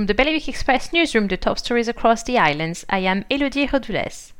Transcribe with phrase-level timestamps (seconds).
[0.00, 4.32] From the Bailiwick Express newsroom, the top stories across the islands, I am Elodie Rodules.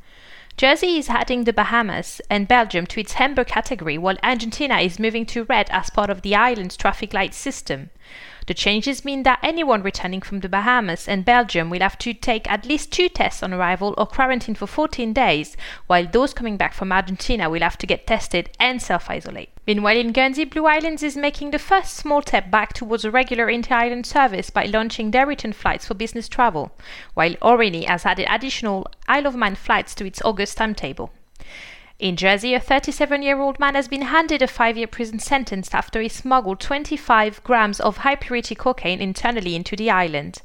[0.57, 5.23] Jersey is adding the Bahamas and Belgium to its amber category, while Argentina is moving
[5.27, 7.91] to red as part of the island's traffic light system.
[8.47, 12.49] The changes mean that anyone returning from the Bahamas and Belgium will have to take
[12.51, 15.55] at least two tests on arrival or quarantine for 14 days,
[15.87, 19.49] while those coming back from Argentina will have to get tested and self isolate.
[19.67, 23.49] Meanwhile, in Guernsey, Blue Islands is making the first small step back towards a regular
[23.49, 26.71] inter island service by launching their return flights for business travel,
[27.13, 31.11] while Aurigny has added additional Isle of Man flights to its August timetable.
[32.01, 35.71] In Jersey, a 37 year old man has been handed a five year prison sentence
[35.71, 40.41] after he smuggled 25 grams of high purity cocaine internally into the island.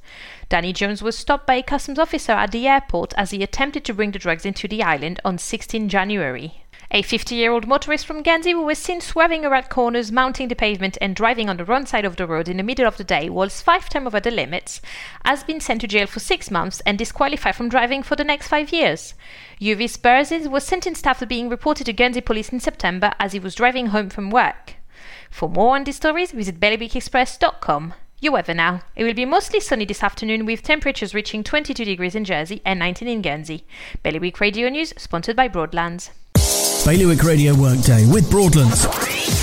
[0.50, 3.94] Danny Jones was stopped by a customs officer at the airport as he attempted to
[3.94, 6.62] bring the drugs into the island on 16 January.
[6.92, 10.54] A 50 year old motorist from Guernsey who was seen swerving around corners, mounting the
[10.54, 13.02] pavement, and driving on the wrong side of the road in the middle of the
[13.02, 14.80] day whilst five times over the limits
[15.24, 18.46] has been sent to jail for six months and disqualified from driving for the next
[18.48, 19.14] five years.
[19.60, 23.56] Uvis Burzes was sentenced after being reported to Guernsey police in September as he was
[23.56, 24.74] driving home from work.
[25.28, 27.94] For more on these stories, visit bailiwickexpress.com.
[28.20, 28.80] You weather now.
[28.94, 32.78] It will be mostly sunny this afternoon with temperatures reaching 22 degrees in Jersey and
[32.78, 33.66] 19 in Guernsey.
[34.02, 36.10] Bailiwick Radio News, sponsored by Broadlands.
[36.86, 38.86] Bailiwick Radio Workday with Broadlands,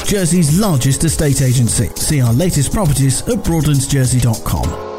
[0.05, 1.89] Jersey's largest estate agency.
[1.95, 4.92] See our latest properties at broadlandsjersey.com.